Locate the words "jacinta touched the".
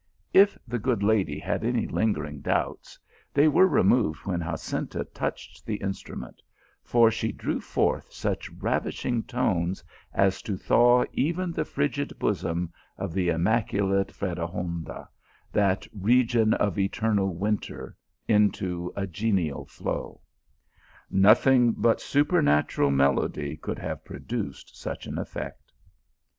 4.41-5.75